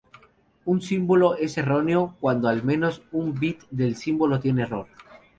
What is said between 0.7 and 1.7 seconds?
"símbolo es